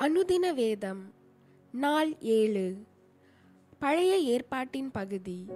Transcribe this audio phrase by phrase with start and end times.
[0.00, 1.12] அனுதின வேதம்
[1.72, 2.76] நாள் ஏழு.
[3.78, 5.46] பழைய ஏற்பாட்டின் பகுதி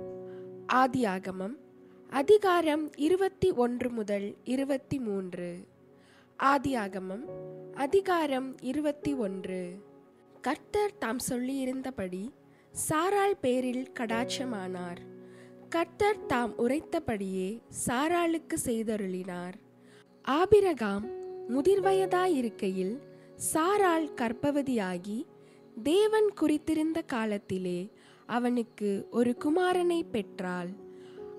[0.74, 1.54] ஆதியாகமம்
[2.10, 5.66] அதிகாரம் இருபத்தி ஒன்று முதல் இருபத்தி மூன்று.
[6.38, 7.22] ஆதியாகமம்
[7.74, 9.84] அதிகாரம் இருபத்தி ஒன்று.
[10.40, 12.30] கர்த்தர் தாம் சொல்லியிருந்தபடி
[12.88, 14.98] சாராள் பேரில் கடாட்சமானார்.
[15.68, 19.54] கர்த்தர் தாம் உரைத்தபடியே சாராளுக்கு செய்தருளினார்.
[20.22, 21.06] ஆபிரகாம்
[21.48, 23.08] முதிர்வயதாயிருக்கையில்
[23.40, 25.18] சாராள் கற்பவதியாகி
[25.82, 27.92] தேவன் குறித்திருந்த காலத்திலே
[28.26, 30.68] அவனுக்கு ஒரு குமாரனை பெற்றாள்.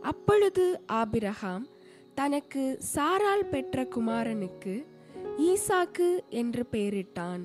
[0.02, 1.68] அப்பொழுது ஆபிரகாம்
[2.16, 2.64] தனக்கு
[2.96, 4.74] சாராள் பெற்ற குமாரனுக்கு
[5.50, 7.44] ஈசாக்கு என்று பெயரிட்டான்.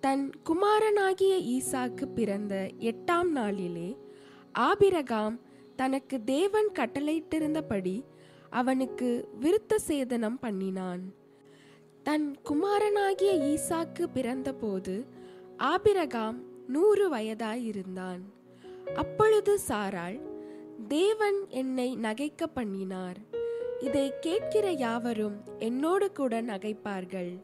[0.00, 3.96] தன் குமாரனாகிய ஈசாக்கு பிறந்த எட்டாம் நாளிலே
[4.52, 5.38] ஆபிரகாம்
[5.76, 7.96] தனக்கு தேவன் கட்டளையிட்டிருந்தபடி
[8.50, 11.04] அவனுக்கு விருத்த சேதனம் பண்ணினான்.
[12.06, 15.04] தன் குமாரனாகிய ஈசாக்கு பிறந்தபோது
[15.56, 18.20] ஆபிரகாம் நூறு வயதாயிருந்தான்.
[18.94, 20.20] அப்பொழுது சாராள்
[20.88, 23.16] தேவன் என்னை நகைக்க பண்ணினார்.
[23.80, 27.40] இதை கேட்கிற யாவரும் என்னோடு கூட நகைப்பார்கள்.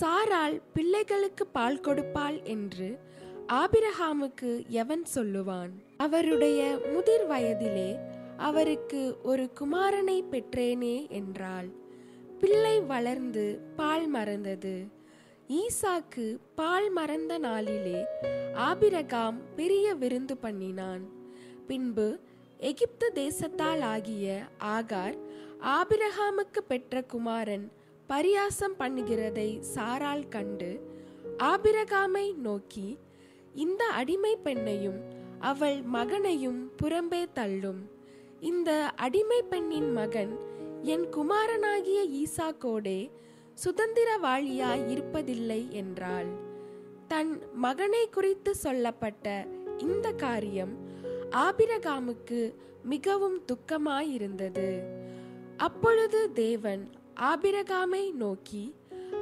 [0.00, 2.98] சாராள் பிள்ளைகளுக்கு பால் கொடுப்பாள் என்று
[3.52, 5.70] ஆபிரகாமுக்கு எவன் சொல்லுவான்?
[5.96, 7.98] அவருடைய முதிர் வயதிலே
[8.36, 11.82] அவருக்கு ஒரு குமாரனை பெற்றேனே என்றாள்.
[12.44, 14.86] பிள்ளை வளர்ந்து பால் மறந்தது.
[15.48, 18.04] ஈசாக்கு பால் மறந்த நாளிலே
[18.54, 21.04] ஆபிரகாம் பெரிய விருந்து பண்ணினான்.
[21.66, 22.18] பின்பு
[22.58, 25.16] எகிப்து தேசத்தால் ஆகிய ஆகார்
[25.60, 27.72] ஆபிரகாமுக்கு பெற்ற குமாரன்
[28.08, 30.70] பரியாசம் பண்ணுகிறதை சாரால் கண்டு
[31.38, 32.98] ஆபிரகாமை நோக்கி
[33.54, 35.00] இந்த அடிமை பெண்ணையும்
[35.38, 37.90] அவள் மகனையும் புறம்பே தள்ளும்.
[38.40, 40.52] இந்த அடிமை பெண்ணின் மகன்
[40.84, 43.10] என் குமாரனாகிய ஈசாக்கோடே
[43.64, 46.26] சுதந்திரவாளியாய் இருப்பதில்லை என்றாள்.
[47.08, 49.46] தன் மகனை குறித்து சொல்லப்பட்ட
[49.78, 50.74] இந்த காரியம்
[51.30, 52.54] ஆபிரகாமுக்கு
[52.84, 54.82] மிகவும் துக்கமாயிருந்தது.
[55.56, 58.74] அப்பொழுது தேவன் ஆபிரகாமை நோக்கி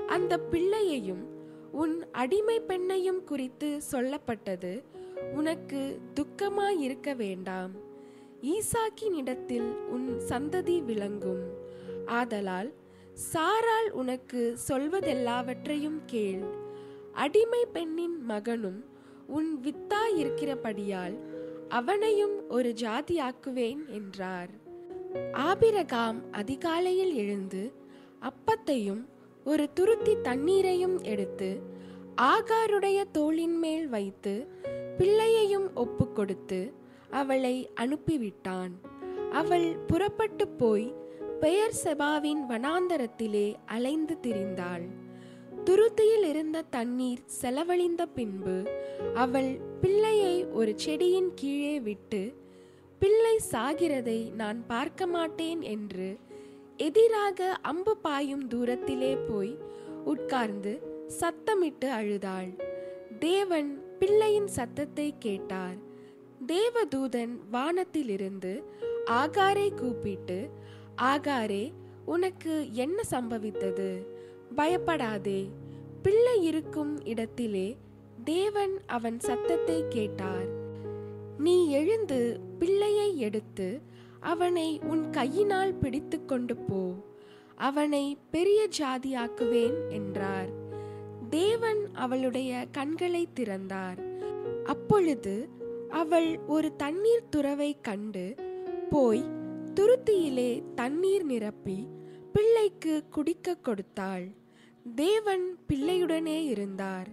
[0.07, 1.25] அந்த பிள்ளையையும்
[1.73, 4.83] உன் அடிமை பெண்ணையும் குறித்து சொல்லப்பட்டது
[5.33, 7.71] உனக்கு துக்கமாயிருக்க வேண்டாம்.
[8.43, 11.62] ஈசாக்கினிடத்தில் உன் சந்ததி விளங்கும்.
[12.07, 12.73] ஆதலால்
[13.15, 16.43] சாரால் உனக்கு சொல்வதெல்லாவற்றையும் கேள்.
[17.13, 18.85] அடிமை பெண்ணின் மகனும்
[19.27, 21.19] உன் வித்தாயிருக்கிறபடியால்
[21.69, 24.49] அவனையும் ஒரு ஜாதியாக்குவேன் என்றார்.
[25.33, 27.73] ஆபிரகாம் அதிகாலையில் எழுந்து
[28.21, 29.05] அப்பத்தையும்
[29.45, 31.61] ஒரு துருத்தி தண்ணீரையும் எடுத்து
[32.17, 34.47] ஆகாருடைய தோளின் மேல் வைத்து
[34.99, 36.73] பிள்ளையையும் ஒப்பு கொடுத்து
[37.11, 38.71] அவளை அனுப்பிவிட்டான்.
[39.33, 40.95] அவள் புறப்பட்டு போய்
[41.43, 44.85] பெயர் செபாவின் வனாந்தரத்திலே அலைந்து திரிந்தாள்.
[45.65, 48.57] துருத்தியில் இருந்த தண்ணீர் செலவழிந்த பின்பு
[49.15, 52.35] அவள் பிள்ளையை ஒரு செடியின் கீழே விட்டு
[52.99, 56.19] பிள்ளை சாகிறதை நான் பார்க்க மாட்டேன் என்று
[56.77, 59.59] எதிராக அம்பு பாயும் தூரத்திலே போய்
[60.05, 60.73] உட்கார்ந்து
[61.21, 62.53] சத்தமிட்டு அழுதாள்.
[63.19, 65.79] தேவன் பிள்ளையின் சத்தத்தை கேட்டார்.
[66.47, 68.65] தேவதூதன் வானத்திலிருந்து
[69.07, 70.39] ஆகாரை கூப்பிட்டு
[71.03, 71.73] ஆகாரே
[72.05, 74.07] உனக்கு என்ன சம்பவித்தது?
[74.55, 75.49] பயப்படாதே.
[76.03, 77.77] பிள்ளை இருக்கும் இடத்திலே
[78.25, 80.47] தேவன் அவன் சத்தத்தை கேட்டார்.
[81.39, 83.81] நீ எழுந்து பிள்ளையை எடுத்து
[84.21, 86.95] அவனை உன் கையினால் பிடித்து கொண்டு போ.
[87.57, 90.49] அவனை பெரிய ஜாதியாக்குவேன் என்றார்.
[91.31, 94.01] தேவன் அவளுடைய கண்களை திறந்தார்.
[94.65, 95.49] அப்பொழுது
[95.89, 98.35] அவள் ஒரு தண்ணீர் துறவை கண்டு
[98.91, 99.41] போய்
[99.75, 101.87] துருத்தியிலே தண்ணீர் நிரப்பி
[102.33, 104.27] பிள்ளைக்கு குடிக்க கொடுத்தாள்.
[104.95, 107.09] தேவன் பிள்ளையுடனே இருந்தார்.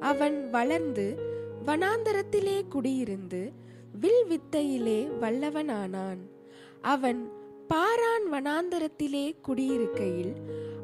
[0.00, 1.18] அவன் வளர்ந்து
[1.66, 3.52] வனாந்தரத்திலே குடியிருந்து
[4.00, 6.18] வில் வித்தையிலே வல்லவனானான்.
[6.82, 7.30] அவன்
[7.68, 10.34] பாரான் வனாந்தரத்திலே குடியிருக்கையில்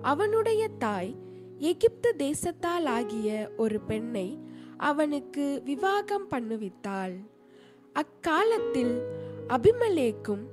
[0.02, 1.14] அவனுடைய தாய்
[1.58, 4.38] எகிப்து தேசத்தால் ஆகிய ஒரு பெண்ணை
[4.76, 7.16] அவனுக்கு விவாகம் பண்ணுவித்தாள்.
[7.92, 9.02] அக்காலத்தில்
[9.48, 10.44] அபிமலேக்கும்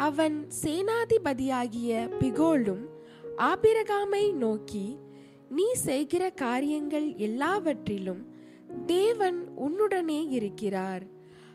[0.00, 2.84] அவன் சேனாதிபதியாகிய பிகோலும்
[3.36, 4.98] ஆபிரகாமை நோக்கி
[5.48, 8.26] நீ செய்கிற காரியங்கள் எல்லாவற்றிலும்
[8.86, 11.02] தேவன் உன்னுடனே இருக்கிறார்.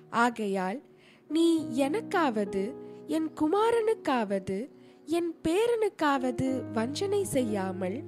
[0.10, 0.82] ஆகையால்
[1.28, 2.74] நீ எனக்காவது
[3.08, 4.70] என் குமாரனுக்காவது
[5.06, 8.04] என் பேரனுக்காவது வஞ்சனை செய்யாமல்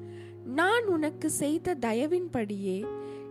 [0.45, 2.86] நான் உனக்கு செய்த தயவின்படியே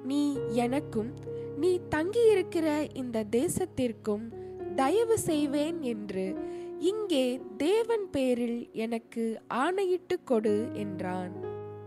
[0.05, 1.15] நீ எனக்கும்
[1.57, 4.29] நீ தங்கியிருக்கிற இந்த தேசத்திற்கும்
[4.75, 11.33] தயவு செய்வேன் என்று இங்கே தேவன் பேரில் எனக்கு ஆணையிட்டு கொடு என்றான்.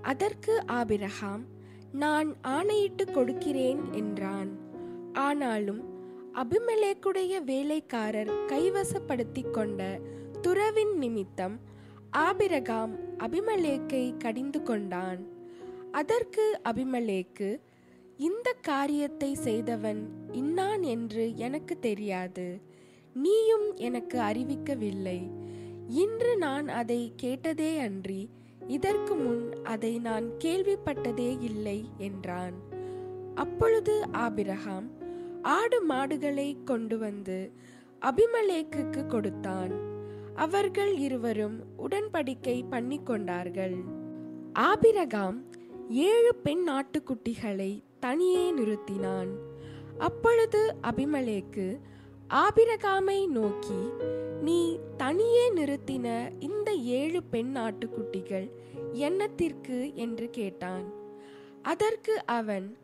[0.02, 1.46] அதற்கு ஆபிரகாம்
[1.92, 4.50] நான் ஆணையிட்டு கொடுக்கிறேன் என்றான்.
[5.14, 5.82] ஆனாலும்
[6.34, 10.00] அபிமலேக்குடைய வேலைக்காரர் கைவசப்படுத்தி கொண்ட
[10.42, 11.60] துறவின் நிமித்தம்
[12.10, 15.28] ஆபிரகாம் அபிமலேக்கை கடிந்து கொண்டான்.
[15.92, 17.60] அதற்கு அபிமலேக்கு
[18.18, 22.62] இந்த காரியத்தை செய்தவன் இன்னான் என்று எனக்கு தெரியாது.
[23.14, 25.32] நீயும் எனக்கு அறிவிக்கவில்லை.
[25.88, 28.30] இன்று நான் அதை கேட்டதே அன்றி
[28.68, 32.54] இதற்கு முன் அதை நான் கேள்விப்பட்டதே இல்லை என்றான்.
[33.36, 34.92] அப்பொழுது ஆபிரகாம்
[35.42, 37.52] ஆடு மாடுகளை கொண்டு வந்து
[38.02, 39.72] அபிமலேக்குக்கு கொடுத்தான்.
[40.36, 43.76] அவர்கள் இருவரும் உடன்படிக்கை பண்ணி கொண்டார்கள்
[44.54, 45.44] ஆபிரகாம்
[45.90, 49.28] ஏழு பெண் ஆட்டுக்குட்டிகளை தனியே நிறுத்தினான்.
[49.98, 51.80] அப்பொழுது அபிமலேக்கு
[52.34, 53.90] ஆபிரகாமை நோக்கி
[54.42, 58.52] நீ தனியே நிறுத்தின இந்த ஏழு பெண் ஆட்டுக்குட்டிகள்
[58.94, 59.94] என்னத்திற்கு?
[59.94, 60.94] என்று கேட்டான்.
[61.62, 62.78] அதற்கு அவன்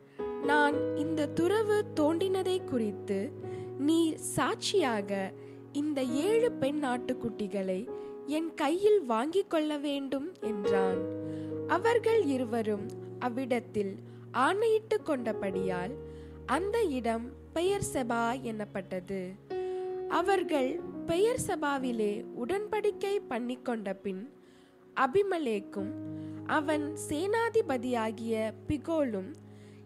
[0.44, 3.32] நான் இந்த துறவு தோண்டினதை குறித்து
[3.78, 5.32] நீர் சாட்சியாக
[5.72, 7.90] இந்த ஏழு பெண் ஆட்டுக்குட்டிகளை
[8.26, 11.02] என் கையில் வாங்கிக் கொள்ள வேண்டும் என்றான்.
[11.68, 12.86] அவர்கள் இருவரும்
[13.20, 13.96] அவ்விடத்தில்
[14.32, 15.92] ஆணையிட்டு கொண்டபடியால்
[16.46, 19.34] அந்த இடம் பெயர் செபா எனப்பட்டது
[20.10, 24.32] அவர்கள் பெயர் சபாவிலே உடன்படிக்கை பண்ணிக்கொண்ட பின்
[24.96, 25.92] அபிமலேக்கும்
[26.46, 29.32] அவன் சேனாதிபதியாகிய பிகோலும்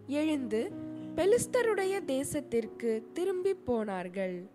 [0.06, 0.70] எழுந்து
[1.14, 4.48] பெலிஸ்தருடைய தேசத்திற்கு திரும்பி போனார்கள்.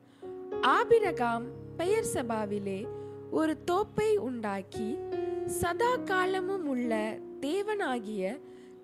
[0.62, 1.46] ஆபிரகாம்
[1.78, 2.88] பெயர் சபாவிலே
[3.32, 4.98] ஒரு தோப்பை உண்டாக்கி
[5.46, 8.40] சதா காலமும் உள்ள தேவனாகிய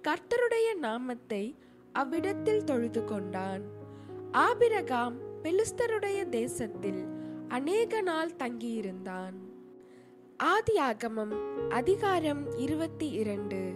[0.07, 1.55] கர்த்தருடைய நாமத்தை
[1.93, 3.79] அவ்விடத்தில் தொழுது கொண்டான்
[4.31, 7.05] ஆபிரகாம் பெலிஸ்தருடைய தேசத்தில்
[7.47, 9.33] அநேக நாள் தங்கியிருந்தான்.
[10.43, 11.33] ஆதியாகமம்
[11.69, 13.71] அதிகாரம் இருபத்தி இரண்டு.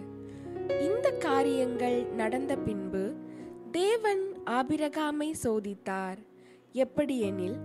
[0.80, 3.14] இந்த காரியங்கள் நடந்த பின்பு
[3.70, 6.16] தேவன் ஆபிரகாமை சோதித்தார்.
[6.72, 7.56] எப்படியெனில்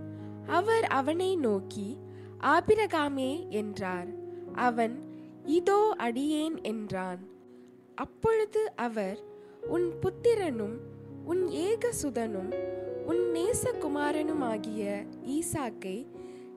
[0.46, 1.96] அவர் அவனை நோக்கி
[2.40, 4.08] ஆபிரகாமே என்றார்.
[4.52, 5.02] அவன்
[5.44, 7.18] இதோ அடியேன் என்றான்.
[7.94, 9.18] அப்பொழுது அவர்
[9.66, 10.76] உன் புத்திரனும்
[11.24, 12.52] உன் ஏகசுதனும்
[13.06, 16.06] உன் நேசகுமாரனுமாகிய ஈசாக்கை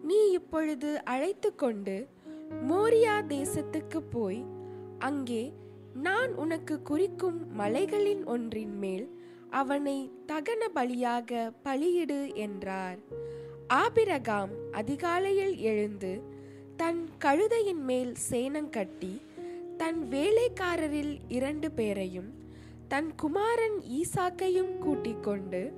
[0.04, 2.08] நீ இப்பொழுது அழைத்து கொண்டு
[2.70, 4.46] மோரியா தேசத்துக்கு போய்
[5.00, 5.54] அங்கே
[5.94, 9.20] நான் உனக்கு குறிக்கும் மலைகளின் ஒன்றின் மேல்
[9.50, 13.00] அவனை தகன பலியாக பலியிடு என்றார்.
[13.68, 16.22] ஆபிரகாம் அதிகாலையில் எழுந்து
[16.78, 19.22] தன் கழுதையின் மேல் சேனங்கட்டி
[19.78, 22.34] தன் வேலைக்காரரில் இரண்டு பேரையும்
[22.88, 25.74] தன் குமாரன் ஈசாக்கையும் கூட்டிக் கொண்டு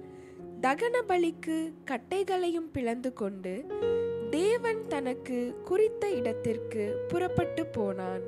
[0.61, 3.65] தகன பலிக்கு கட்டைகளையும் பிளந்து கொண்டு
[4.29, 8.21] தேவன் தனக்கு குறித்த இடத்திற்கு புறப்பட்டு போனான்.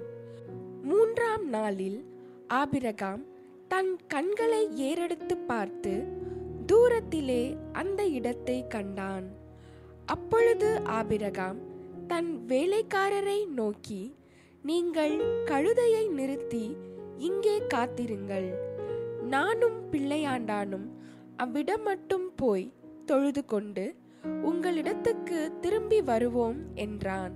[0.84, 2.06] மூன்றாம் நாளில்
[2.48, 3.24] ஆபிரகாம்
[3.68, 6.04] தன் கண்களை ஏறெடுத்து பார்த்து
[6.66, 9.28] தூரத்திலே அந்த இடத்தை கண்டான்.
[10.06, 11.60] அப்பொழுது ஆபிரகாம்
[12.08, 14.16] தன் வேலைக்காரரை நோக்கி
[14.62, 16.78] நீங்கள் கழுதையை நிறுத்தி
[17.18, 18.69] இங்கே காத்திருங்கள்.
[19.24, 20.88] நானும் பிள்ளையாண்டானும்.
[21.38, 22.74] அவ்விடம் மட்டும் போய்
[23.06, 27.34] தொழுது கொண்டு உங்களிடத்துக்கு திரும்பி வருவோம் என்றான்.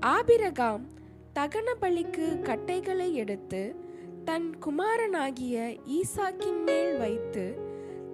[0.00, 0.86] ஆபிரகாம்
[1.34, 3.74] தகன பலிக்கு கட்டைகளை எடுத்து
[4.24, 7.58] தன் குமாரனாகிய ஈசாக்கின் மேல் வைத்து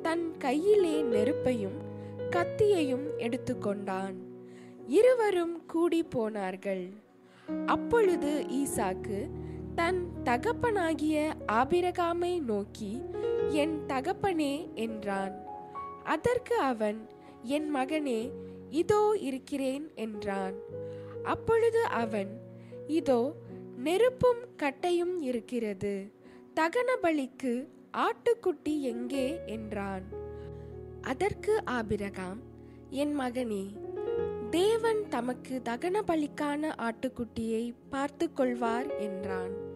[0.02, 1.87] தன் கையிலே நெருப்பையும்
[2.30, 4.14] கத்தியையும் எடுத்துக்கொண்டான்.
[4.87, 6.88] இருவரும் கூடி போனார்கள்.
[7.66, 9.30] அப்பொழுது ஈசாக்கு
[9.78, 13.02] தன் தகப்பனாகிய ஆபிரகாமை நோக்கி
[13.50, 15.35] என் தகப்பனே என்றான்.
[16.04, 17.08] அதற்கு அவன்
[17.42, 18.30] என் மகனே
[18.70, 20.54] இதோ இருக்கிறேன் என்றான்.
[21.23, 22.40] அப்பொழுது அவன்
[22.87, 23.35] இதோ
[23.76, 26.12] நெருப்பும் கட்டையும் இருக்கிறது.
[26.54, 29.40] தகன பலிக்கு ஆட்டுக்குட்டி எங்கே?
[29.47, 30.02] என்றான்.
[31.02, 32.40] அதற்கு ஆபிரகாம்
[32.90, 33.64] என் மகனே
[34.50, 39.67] தேவன் தமக்கு தகன பலிக்கான ஆட்டுக்குட்டியை பார்த்து கொள்வார் என்றான்.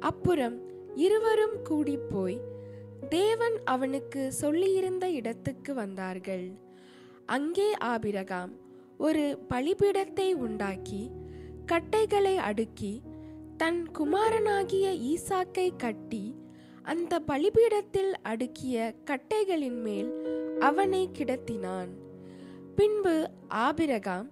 [0.00, 0.56] அப்புறம்
[0.96, 2.40] இருவரும் கூடி போய்
[3.08, 6.46] தேவன் அவனுக்கு சொல்லியிருந்த இடத்துக்கு வந்தார்கள்.
[7.26, 8.52] அங்கே ஆபிரகாம்
[8.98, 11.10] ஒரு பலிபீடத்தை உண்டாக்கி
[11.66, 13.02] கட்டைகளை அடுக்கி
[13.56, 16.36] தன் குமாரனாகிய ஈசாக்கை கட்டி
[16.82, 20.10] அந்த பலிபீடத்தில் அடுக்கிய கட்டைகளின் மேல்
[20.58, 21.90] அவனை கிடத்தினான்.
[22.76, 24.28] பின்பு ஆபிரகாம்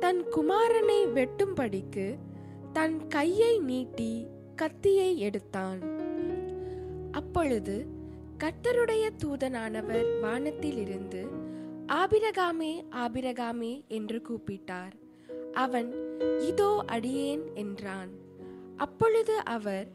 [0.00, 2.18] தன் குமாரனை வெட்டும்படிக்கு
[2.72, 4.12] தன் கையை நீட்டி
[4.54, 5.80] கத்தியை எடுத்தான்.
[7.10, 7.74] அப்பொழுது
[8.38, 11.22] கர்த்தருடைய தூதனானவர் வானத்திலிருந்து
[11.92, 12.72] ஆபிரகாமே
[13.04, 14.94] ஆபிரகாமே என்று கூப்பிட்டார்.
[15.52, 15.90] அவன்
[16.48, 18.12] இதோ அடியேன் என்றான்.
[18.76, 19.88] அப்பொழுது அவர்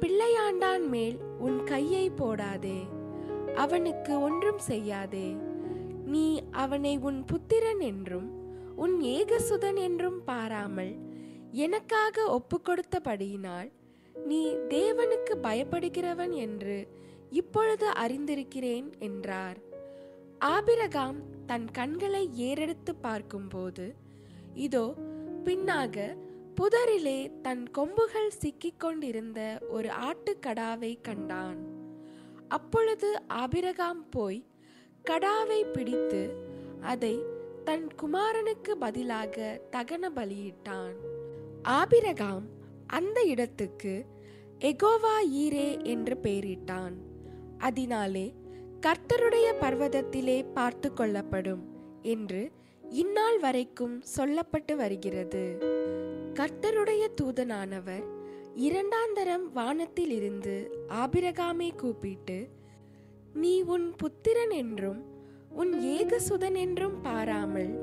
[0.00, 2.80] பிள்ளையாண்டான் மேல் உன் கையை போடாதே
[3.54, 5.28] அவனுக்கு ஒன்றும் செய்யாதே.
[6.04, 6.26] நீ
[6.62, 8.28] அவனை உன் புத்திரன் என்றும்
[8.76, 10.94] உன் ஏகசுதன் என்றும் பாராமல்
[11.64, 13.68] எனக்காக ஒப்பு கொடுத்தபடியினால்
[14.24, 16.88] நீ தேவனுக்கு பயப்படுகிறவன் என்று
[17.30, 19.58] இப்பொழுது அறிந்திருக்கிறேன் என்றார்.
[20.38, 23.94] ஆபிரகாம் தன் கண்களை ஏறெடுத்து பார்க்கும்போது
[24.54, 24.94] இதோ
[25.44, 26.16] பின்னாக
[26.60, 31.58] புதரிலே தன் கொம்புகள் சிக்கிக் கொண்டிருந்த ஒரு ஆட்டுக்கடாவை கண்டான்.
[32.48, 34.46] அப்பொழுது ஆபிரகாம் போய்
[35.04, 36.36] கடாவை பிடித்து
[36.80, 37.22] அதை
[37.64, 40.94] தன் குமாரனுக்கு பதிலாக தகன பலியிட்டான்.
[41.62, 42.55] ஆபிரகாம்
[42.86, 44.06] அந்த இடத்துக்கு
[44.60, 46.94] எகோவா ஈரே என்று பெயரிட்டான்.
[47.58, 48.34] அதனாலே
[48.80, 51.62] கர்த்தருடைய பர்வதத்திலே பார்த்து கொள்ளப்படும்
[52.02, 52.50] என்று
[52.90, 55.58] இந்நாள் வரைக்கும் சொல்லப்பட்டு வருகிறது.
[56.34, 58.04] கர்த்தருடைய தூதனானவர்
[58.54, 62.48] இரண்டாந்தரம் வானத்தில் இருந்து ஆபிரகாமை கூப்பிட்டு
[63.34, 65.00] நீ உன் புத்திரன் என்றும்
[65.50, 67.74] உன் ஏகசுதன் என்றும் பாராமல்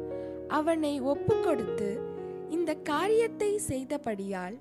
[0.48, 1.90] அவனை ஒப்புக்கொடுத்து
[2.50, 4.58] இந்த காரியத்தை செய்தபடியால்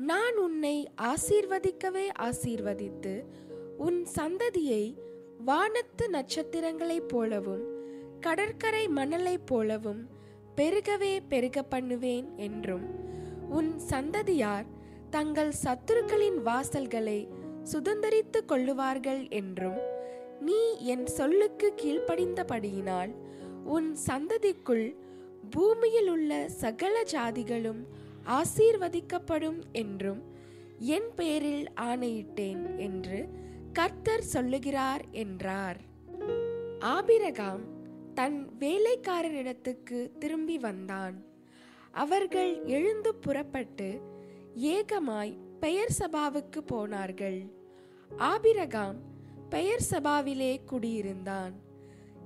[0.00, 0.76] நான் உன்னை
[1.08, 3.12] ஆசீர்வதிக்கவே ஆசீர்வதித்து
[3.78, 4.84] உன் சந்ததியை
[5.44, 7.64] வானத்து நட்சத்திரங்களைப் போலவும்
[8.20, 10.00] கடற்கரை மணலைப் போலவும்
[10.54, 12.86] பெருகவே பெருக பண்ணுவேன் என்றும்
[13.50, 14.66] உன் சந்ததியார்
[15.10, 17.18] தங்கள் சத்துருக்களின் வாசல்களை
[17.72, 19.80] சுதந்தரித்துக் கொள்ளுவார்கள் என்றும்
[20.40, 20.60] நீ
[20.92, 23.12] என் சொல்லுக்கு கீழ்ப்படிந்தபடியினால்
[23.68, 24.86] உன் சந்ததிக்குள்
[25.50, 27.82] பூமியில் உள்ள சகல ஜாதிகளும்
[28.24, 30.22] ஆசீர்வதிக்கப்படும் என்றும்
[30.78, 33.28] என் பெயரில் ஆணையிட்டேன் என்று
[33.72, 35.76] கர்த்தர் சொல்லுகிறார் என்றார்.
[36.78, 37.60] ஆபிரகாம்
[38.14, 41.24] தன் வேலைக்காரரிடத்துக்கு திரும்பி வந்தான்.
[41.90, 44.00] அவர்கள் எழுந்து புறப்பட்டு
[44.54, 47.54] ஏகமாய் பெயர் சபாவுக்கு போனார்கள்.
[48.16, 48.96] ஆபிரகாம்
[49.48, 51.52] பெயர் சபாவிலே குடியிருந்தான்.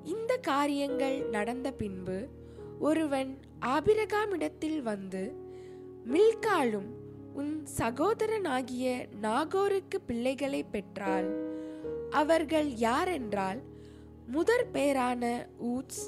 [0.05, 2.29] இந்த காரியங்கள் நடந்த பின்பு
[2.79, 5.44] ஒருவன் ஆபிரகாமிடத்தில் வந்து
[6.13, 6.91] மில்காலும்
[7.35, 11.29] உன் சகோதரனாகிய நாகோருக்கு பிள்ளைகளை பெற்றாள்.
[12.11, 13.63] அவர்கள் யாரென்றால்
[14.27, 16.05] முதற் பெயரான ஊத்ஸ்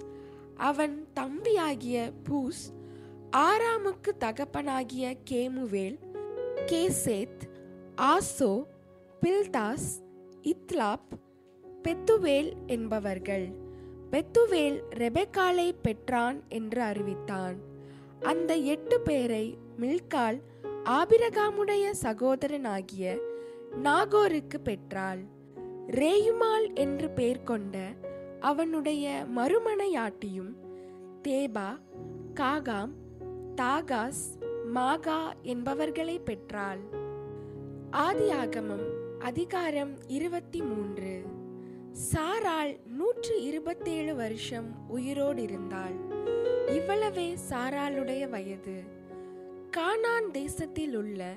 [0.57, 2.63] அவன் தம்பியாகிய பூஸ்
[3.37, 5.99] ஆராமுக்கு தகப்பனாகிய கேமுவேல்
[6.67, 7.43] கேசேத்
[7.97, 8.65] ஆசோ
[9.23, 10.05] பில்தாஸ்
[10.43, 11.13] இத்லாப்
[11.83, 13.49] பெத்துவேல் என்பவர்கள்.
[14.11, 17.75] பெத்துவேல் ரெபெக்காலை பெற்றான் என்று அறிவித்தான்.
[18.27, 20.41] அந்த எட்டு பேரை மில்கால்
[20.85, 23.19] ஆபிரகாமுடைய சகோதரனாகிய
[23.83, 25.19] நாகோருக்கு பெற்றாள்.
[25.87, 27.93] ரேயுமால் என்று பெயர் கொண்ட
[28.41, 30.53] அவனுடைய மறுமனையாட்டியும்
[31.29, 31.79] தேபா
[32.35, 32.91] காகாம்
[33.55, 34.39] தாகாஸ்
[34.75, 36.79] மாகா என்பவர்களை பெற்றாள்.
[37.91, 41.23] ஆதியாகமம் அதிகாரம் இருபத்தி மூன்று.
[42.13, 46.16] சாராள் நூற்று இருபத்தேழு வருஷம் உயிரோடு இருந்தாள்
[46.67, 48.83] இவ்வளவே சாராளுடைய வயது.
[49.77, 51.37] கானான் தேசத்தில் உள்ள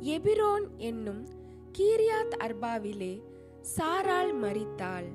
[0.00, 1.28] எபிரோன் என்னும்
[1.78, 3.22] கீரியாத் அர்பாவிலே
[3.76, 5.08] சாராள் மறித்தாள்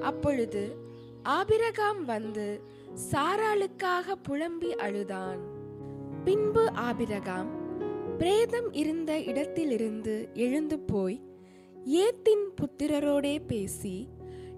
[0.00, 0.76] அப்பொழுது
[1.22, 2.60] ஆபிரகாம் வந்து
[3.12, 5.38] சாராளுக்காக புலம்பி அழுதான்.
[6.24, 7.48] பின்பு ஆபிரகாம்
[8.18, 11.22] பிரேதம் இருந்த இடத்திலிருந்து எழுந்து போய்
[11.86, 14.08] ஏத்தின் புத்திரரோடே பேசி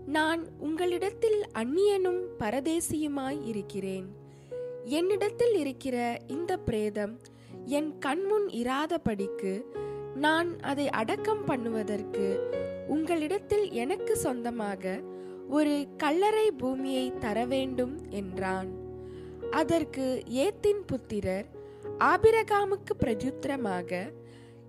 [0.07, 4.20] நான் உங்களிடத்தில் அந்நியனும் பரதேசியுமாய் இருக்கிறேன்.
[4.85, 7.19] என்னிடத்தில் இருக்கிற இந்த பிரேதம்
[7.65, 9.65] என் கண்முன் இராதபடிக்கு
[10.15, 12.39] நான் அதை அடக்கம் பண்ணுவதற்கு
[12.87, 15.01] உங்களிடத்தில் எனக்கு சொந்தமாக
[15.49, 18.69] ஒரு கல்லறை பூமியை தர வேண்டும் என்றான்.
[19.51, 21.47] அதற்கு ஏத்தின் புத்திரர்
[21.99, 24.13] ஆபிரகாமுக்கு பிரஜுத்திரமாக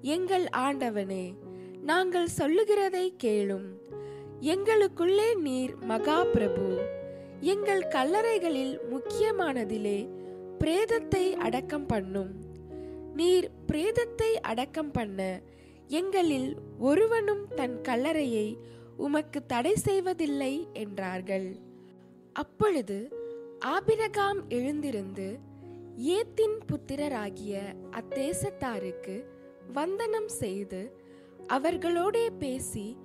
[0.02, 1.34] எங்கள் ஆண்டவனே
[1.82, 3.68] நாங்கள் சொல்லுகிறதை கேளும்.
[4.40, 6.82] எங்களுக்குள்ளே நீர் மகா பிரபு
[7.42, 10.10] எங்கள் கல்லறைகளில் முக்கியமானதிலே
[10.60, 12.32] பிரேதத்தை அடக்கம் பண்ணும்.
[13.16, 15.42] நீர் பிரேதத்தை அடக்கம் பண்ண
[15.88, 18.58] எங்களில் ஒருவனும் தன் கல்லறையை
[18.98, 21.56] உமக்கு தடை செய்வதில்லை என்றார்கள்.
[22.34, 23.12] அப்பொழுது
[23.66, 25.40] ஆபிரகாம் எழுந்திருந்து
[25.98, 29.24] ஏத்தின் புத்திரராகிய அத்தேசத்தாருக்கு
[29.74, 30.82] வந்தனம் செய்து
[31.48, 32.98] அவர்களோடே பேசி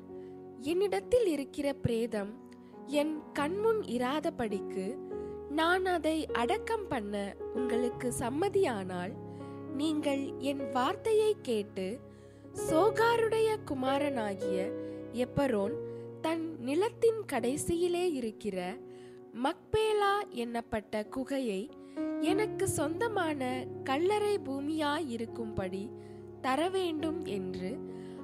[0.63, 2.33] என்னிடத்தில் இருக்கிற பிரேதம்
[2.87, 4.97] என் கண்முன் இராதபடிக்கு
[5.51, 9.13] நான் அதை அடக்கம் பண்ண உங்களுக்கு சம்மதியானால்
[9.77, 12.01] நீங்கள் என் வார்த்தையை கேட்டு
[12.71, 14.71] சோகாருடைய குமாரனாகிய
[15.13, 15.73] எப்பரோன்
[16.21, 18.77] தன் நிலத்தின் கடைசியிலே இருக்கிற
[19.43, 21.71] மக்பேலா என்னப்பட்ட குகையை
[22.21, 25.91] எனக்கு சொந்தமான கல்லறை பூமியாயிருக்கும்படி
[26.41, 27.77] தர வேண்டும் என்று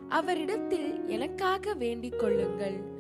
[0.09, 2.92] அவரிடத்தில் எனக்காக வேண்டிக் கொள்ளுங்கள்.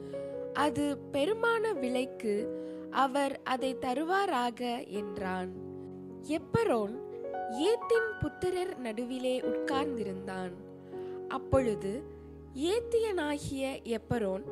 [0.53, 5.51] அது பெருமான விலைக்கு அவர் அதை தருவாராக என்றான்.
[6.29, 7.01] எப்பரோன்
[7.51, 10.51] ஏத்தின் புத்திரர் நடுவிலே உட்கார்ந்திருந்தான்.
[11.29, 12.03] அப்பொழுது
[12.55, 14.43] ஏத்தியனாகிய எப்பரோன்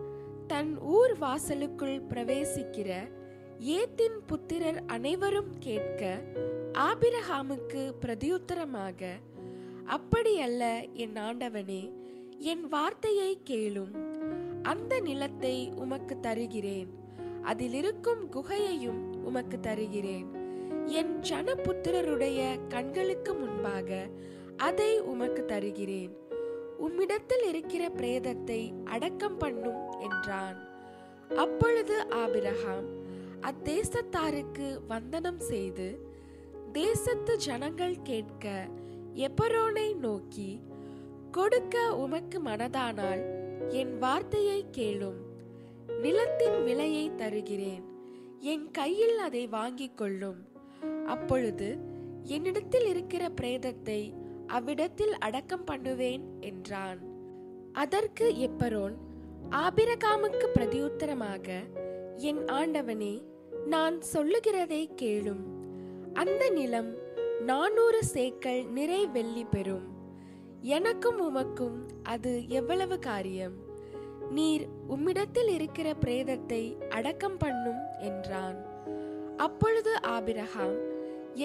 [0.47, 3.11] தன் ஊர் வாசலுக்குள் பிரவேசிக்கிற
[3.59, 6.21] ஏத்தின் புத்திரர் அனைவரும் கேட்க
[6.73, 9.07] ஆபிரஹாமுக்கு பிரதியுத்தரமாக
[9.87, 11.93] அப்படியல்ல என் ஆண்டவனே
[12.39, 14.19] என் வார்த்தையை கேளும்.
[14.63, 16.91] அந்த நிலத்தை உமக்கு தருகிறேன்.
[17.43, 20.27] அதில் இருக்கும் குகையையும் உமக்கு தருகிறேன்.
[20.87, 24.07] என் ஜனபுத்திரருடைய கண்களுக்கு முன்பாக
[24.57, 26.17] அதை உமக்கு தருகிறேன்.
[26.79, 30.57] உம்மிடத்தில் இருக்கிற பிரேதத்தை அடக்கம் பண்ணும் என்றான்.
[31.37, 32.99] அப்பொழுது ஆபிரகாம்
[33.43, 36.09] அத்தேசத்தாருக்கு வந்தனம் செய்து
[36.73, 38.69] தேசத்து ஜனங்கள் கேட்க
[39.15, 40.61] எப்பரோனை நோக்கி
[41.31, 43.40] கொடுக்க உமக்கு மனதானால்
[43.71, 45.19] என் வார்த்தையை கேளும்.
[46.01, 47.85] நிலத்தின் விலையை தருகிறேன்.
[48.39, 50.49] என் கையில் அதை வாங்கிக் கொள்ளும்.
[51.07, 51.79] அப்பொழுது
[52.23, 54.13] என்னிடத்தில் இருக்கிற பிரேதத்தை
[54.47, 56.99] அவ்விடத்தில் அடக்கம் பண்ணுவேன் என்றான்.
[57.73, 58.95] அதற்கு எப்பரோன்
[59.51, 61.49] ஆபிரகாமுக்கு பிரதியுத்தரமாக
[62.17, 63.23] என் ஆண்டவனே
[63.67, 65.43] நான் சொல்லுகிறதை கேளும்.
[66.13, 66.95] அந்த நிலம்
[67.41, 69.99] நானூறு சேக்கல் நிறை வெள்ளி பெறும்.
[70.61, 73.60] எனக்கும் உமக்கும் அது எவ்வளவு காரியம்?
[74.31, 78.59] நீர் உம்மிடத்தில் இருக்கிற பிரேதத்தை அடக்கம் பண்ணும் என்றான்.
[79.37, 80.77] அப்பொழுது ஆபிரகாம்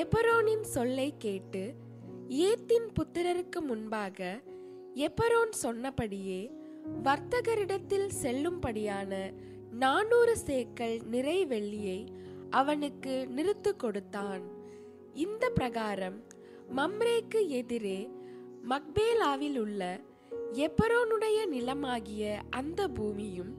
[0.02, 1.64] எபரோனின் சொல்லை கேட்டு
[2.28, 4.20] ஏத்தின் புத்திரருக்கு முன்பாக
[5.08, 6.42] எபரோன் சொன்னபடியே
[7.04, 9.14] வர்த்தகரிடத்தில் செல்லும்படியான
[9.80, 12.00] நானூறு சேக்கல் நிறை வெள்ளியை
[12.50, 14.44] அவனுக்கு நிறுத்து கொடுத்தான்.
[15.14, 16.18] இந்த பிரகாரம்
[16.76, 18.00] மம்ரேக்கு எதிரே
[18.70, 19.82] மக்பேலாவில் உள்ள
[20.56, 23.54] எப்பரோனுடைய நிலமாகிய அந்த பூமியும்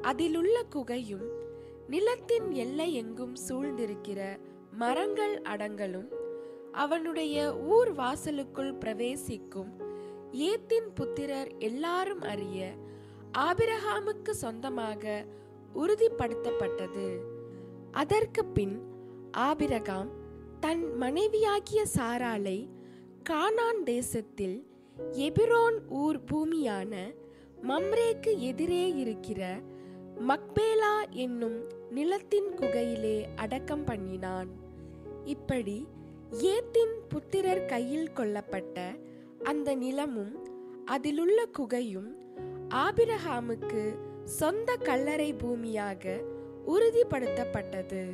[0.00, 1.26] அதிலுள்ள குகையும்
[1.88, 4.38] நிலத்தின் எல்லை எங்கும் சூழ்ந்திருக்கிற
[4.72, 6.08] மரங்கள் அடங்கலும்
[6.72, 9.72] அவனுடைய ஊர் வாசலுக்குள் பிரவேசிக்கும்
[10.32, 12.72] ஏத்தின் புத்திரர் எல்லாரும் அறிய
[13.38, 15.24] ஆபிரகாமுக்கு சொந்தமாக
[15.74, 17.16] உறுதிப்படுத்தப்பட்டது.
[17.90, 18.82] அதற்கு பின்
[19.30, 20.08] ஆபிரகாம்
[20.60, 22.68] தன் மனைவியாகிய சாராலை
[23.30, 27.14] கானான் தேசத்தில் எபிரோன் ஊர் பூமியான
[27.68, 29.60] மம்ரேக்கு எதிரே இருக்கிற
[30.28, 31.56] மக்பேலா என்னும்
[31.90, 34.48] நிலத்தின் குகையிலே அடக்கம் பண்ணினான்.
[35.24, 35.86] இப்படி
[36.30, 38.92] ஏத்தின் புத்திரர் கையில் கொள்ளப்பட்ட
[39.42, 40.48] அந்த நிலமும்
[40.84, 42.10] அதிலுள்ள குகையும்
[42.68, 46.22] ஆபிரஹாமுக்கு சொந்த கல்லறை பூமியாக
[46.66, 48.04] உறுதிப்படுத்தப்பட்டது.